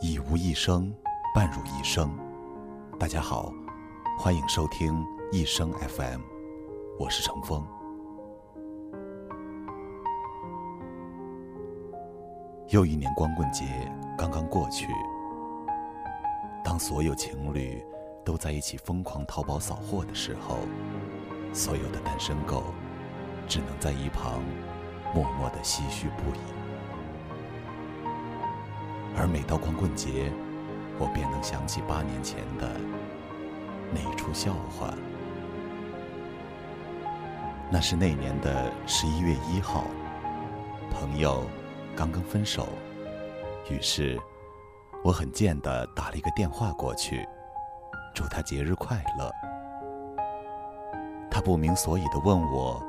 [0.00, 0.92] 以无一生，
[1.34, 2.14] 伴汝一生。
[2.98, 3.50] 大家好，
[4.18, 6.20] 欢迎收听一生 FM，
[6.98, 7.66] 我是程峰。
[12.68, 13.64] 又一年光棍节
[14.18, 14.86] 刚刚过去，
[16.62, 17.82] 当所有情侣
[18.22, 20.58] 都在一起疯狂淘宝扫货的时候，
[21.54, 22.64] 所有的单身狗
[23.48, 24.42] 只能在一旁
[25.14, 26.65] 默默的唏嘘不已。
[29.18, 30.30] 而每到光棍节，
[30.98, 32.70] 我便能想起八年前的
[33.92, 34.92] 那一出笑话。
[37.70, 39.84] 那是那年的十一月一号，
[40.90, 41.44] 朋友
[41.96, 42.68] 刚刚分手，
[43.70, 44.20] 于是
[45.02, 47.26] 我很贱的打了一个电话过去，
[48.14, 49.32] 祝他节日快乐。
[51.30, 52.82] 他不明所以的问我，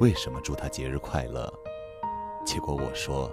[0.00, 1.52] 为什么祝他节日快乐？
[2.46, 3.30] 结果我说。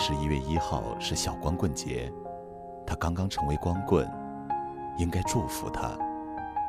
[0.00, 2.10] 十一月一号是小光棍节，
[2.86, 4.08] 他刚刚成为光棍，
[4.96, 5.98] 应该祝福他。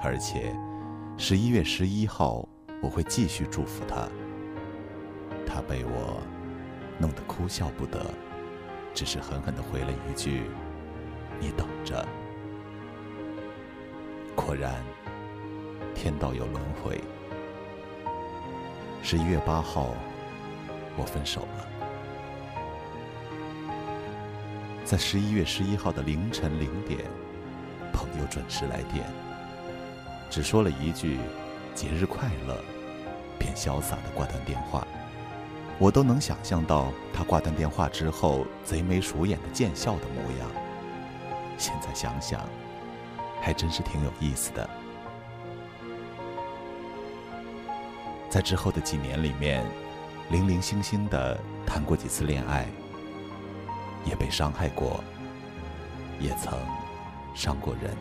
[0.04, 0.52] 而且，
[1.16, 2.44] 十一月十一号
[2.82, 4.10] 我会继续祝福他。
[5.46, 6.20] 他被我
[6.98, 8.04] 弄得哭笑不得，
[8.96, 10.50] 只是狠狠地回了一句
[11.40, 12.04] ：“你等着。”
[14.36, 14.74] 果然，
[15.94, 17.00] 天道有轮回。
[19.04, 19.90] 十一月八号，
[20.98, 21.79] 我分手了。
[24.90, 27.00] 在十一月十一号的凌晨零点，
[27.94, 29.06] 朋友准时来电，
[30.32, 31.20] 只说了一句
[31.76, 32.58] “节日快乐”，
[33.38, 34.88] 便潇洒的挂断电话。
[35.78, 40.50] 我都能想象到他挂断电话之后贼眉鼠眼的贱笑的模样。
[41.56, 42.42] 现在想想，
[43.40, 44.68] 还真是挺有意思的。
[48.28, 49.64] 在之后的几年里面，
[50.32, 52.66] 零零星星的谈过几次恋爱。
[54.06, 55.04] 也被伤害过，
[56.20, 56.54] 也曾
[57.36, 57.96] 伤过人，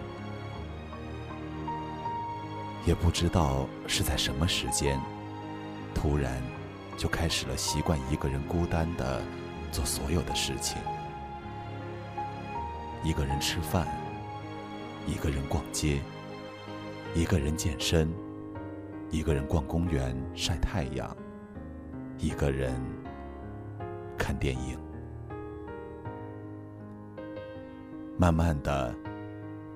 [2.87, 4.99] 也不知道是在什么时间，
[5.95, 6.43] 突然
[6.97, 9.23] 就开始了习惯一个人孤单的
[9.71, 10.79] 做所有的事情：
[13.03, 13.87] 一个人吃饭，
[15.07, 16.01] 一个人逛街，
[17.15, 18.11] 一个人健身，
[19.11, 21.17] 一个人逛公园晒太阳，
[22.19, 22.81] 一个人
[24.17, 24.79] 看电影。
[28.21, 28.93] 慢慢的，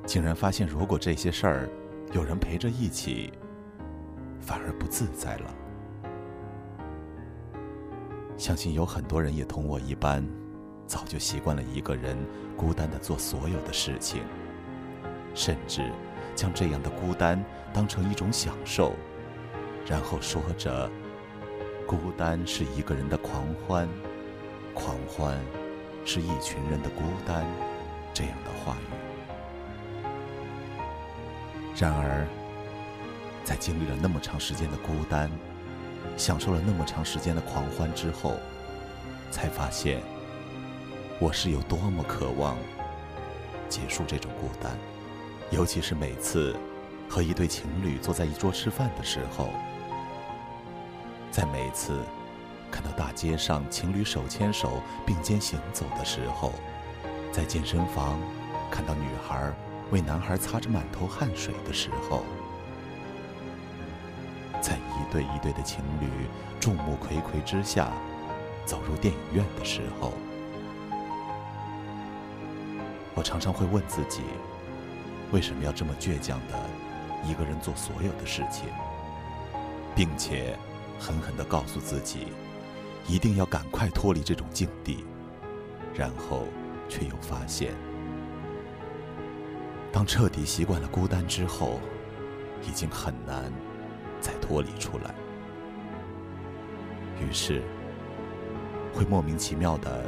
[0.04, 1.68] 竟然发现，如果这些事儿
[2.10, 3.32] 有人陪着一起，
[4.40, 5.54] 反而不自在了。
[8.36, 10.26] 相信有很多人也同我一般，
[10.88, 12.18] 早就习惯了一个人
[12.56, 14.24] 孤单的做所有的事情，
[15.36, 15.88] 甚至
[16.34, 17.40] 将这样的孤单
[17.72, 18.96] 当成一种享受，
[19.86, 20.90] 然后说着
[21.86, 23.88] “孤单是一个人的狂欢，
[24.74, 25.38] 狂欢
[26.04, 27.46] 是一群人的孤单”。
[28.14, 28.84] 这样的话语。
[31.74, 32.26] 然而，
[33.44, 35.30] 在经历了那么长时间的孤单，
[36.16, 38.36] 享受了那么长时间的狂欢之后，
[39.30, 40.00] 才发现
[41.18, 42.56] 我是有多么渴望
[43.68, 44.76] 结束这种孤单。
[45.50, 46.54] 尤其是每次
[47.08, 49.48] 和一对情侣坐在一桌吃饭的时候，
[51.30, 52.00] 在每次
[52.70, 56.52] 看到大街上情侣手牵手并肩行走的时候。
[57.32, 58.20] 在健身房
[58.70, 59.50] 看到女孩
[59.90, 62.22] 为男孩擦着满头汗水的时候，
[64.60, 66.06] 在一对一对的情侣
[66.60, 67.90] 众目睽睽之下
[68.66, 70.12] 走入电影院的时候，
[73.14, 74.20] 我常常会问自己：
[75.32, 76.62] 为什么要这么倔强的
[77.24, 78.66] 一个人做所有的事情，
[79.94, 80.54] 并且
[81.00, 82.28] 狠狠的告诉自己，
[83.08, 85.02] 一定要赶快脱离这种境地，
[85.94, 86.46] 然后。
[86.92, 87.72] 却又发现，
[89.90, 91.80] 当彻底习惯了孤单之后，
[92.68, 93.50] 已经很难
[94.20, 95.14] 再脱离出来。
[97.18, 97.62] 于是，
[98.92, 100.04] 会莫名其妙的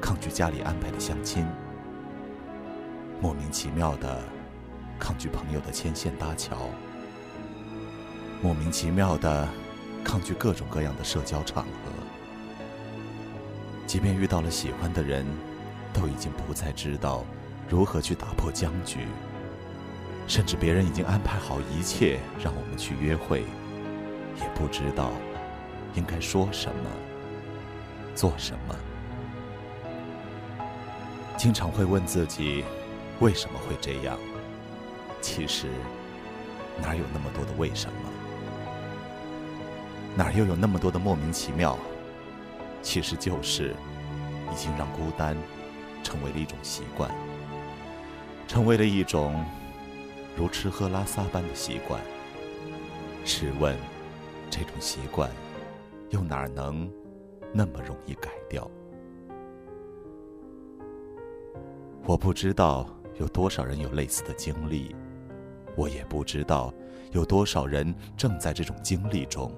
[0.00, 1.46] 抗拒家里安排的相亲，
[3.20, 4.20] 莫名其妙的
[4.98, 6.68] 抗拒朋友的牵线搭桥，
[8.42, 9.48] 莫名其妙的
[10.02, 11.92] 抗拒各种各样的社交场合。
[13.86, 15.24] 即便遇到了喜欢的人。
[15.94, 17.24] 都已经不再知道
[17.68, 19.06] 如何去打破僵局，
[20.26, 23.42] 甚至别人已经安排好一切让我们去约会，
[24.40, 25.12] 也不知道
[25.94, 26.90] 应该说什么、
[28.14, 28.74] 做什么。
[31.36, 32.64] 经常会问自己
[33.20, 34.18] 为什么会这样，
[35.20, 35.68] 其实
[36.82, 38.10] 哪有那么多的为什么？
[40.16, 41.78] 哪又有那么多的莫名其妙？
[42.82, 43.74] 其实就是
[44.52, 45.36] 已经让孤单。
[46.04, 47.10] 成为了一种习惯，
[48.46, 49.44] 成为了一种
[50.36, 52.00] 如吃喝拉撒般的习惯。
[53.24, 53.76] 试问，
[54.50, 55.28] 这种习惯
[56.10, 56.88] 又哪能
[57.52, 58.70] 那么容易改掉？
[62.06, 62.86] 我不知道
[63.18, 64.94] 有多少人有类似的经历，
[65.74, 66.72] 我也不知道
[67.12, 69.50] 有多少人正在这种经历中。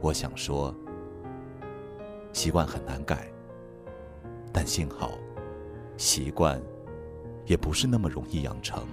[0.00, 0.72] 我想说，
[2.32, 3.28] 习惯很难改，
[4.56, 5.12] 但幸好，
[5.98, 6.58] 习惯
[7.44, 8.88] 也不是那么容易养成。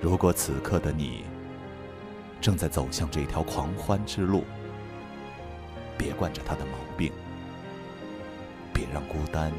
[0.00, 1.24] 如果此刻的你
[2.40, 4.44] 正在走向这条狂欢之路，
[5.98, 7.12] 别惯着他的毛病，
[8.72, 9.52] 别让孤单。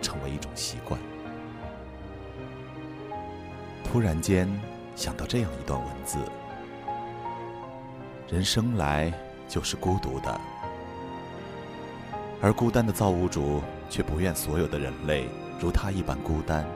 [0.00, 1.00] 成为一种习惯。
[3.84, 4.48] 突然间
[4.96, 6.18] 想到这样一段文字：
[8.28, 9.12] 人生来
[9.46, 10.40] 就是孤独的，
[12.42, 15.28] 而孤单的造物主却不愿所有的人类
[15.60, 16.66] 如他一般孤单，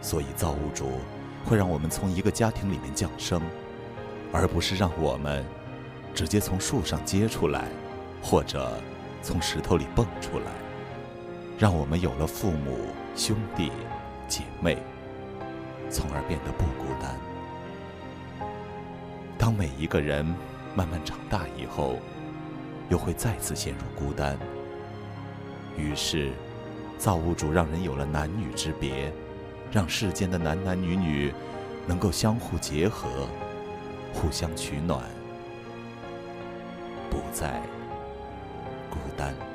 [0.00, 0.92] 所以造物主
[1.44, 3.42] 会让我们从一个家庭里面降生，
[4.32, 5.44] 而不是让我们
[6.14, 7.64] 直接从树上接出来，
[8.22, 8.80] 或者
[9.20, 10.44] 从石头里蹦出来。
[11.58, 12.78] 让我们有了父母、
[13.16, 13.72] 兄弟、
[14.28, 14.78] 姐妹，
[15.90, 17.18] 从而变得不孤单。
[19.36, 20.24] 当每一个人
[20.76, 21.98] 慢慢长大以后，
[22.88, 24.38] 又会再次陷入孤单。
[25.76, 26.32] 于是，
[26.98, 29.12] 造物主让人有了男女之别，
[29.72, 31.32] 让世间的男男女女
[31.86, 33.08] 能够相互结合，
[34.12, 35.02] 互相取暖，
[37.10, 37.60] 不再
[38.90, 39.49] 孤单。